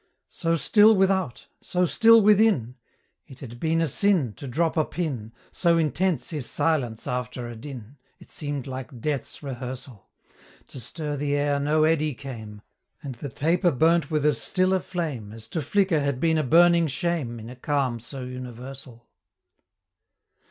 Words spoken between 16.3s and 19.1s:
a burning shame, In a calm so universal.